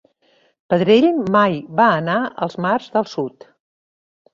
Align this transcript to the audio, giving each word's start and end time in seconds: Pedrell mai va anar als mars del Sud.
Pedrell 0.73 1.07
mai 1.37 1.59
va 1.83 1.91
anar 2.01 2.19
als 2.49 2.61
mars 2.69 2.93
del 2.99 3.11
Sud. 3.17 3.51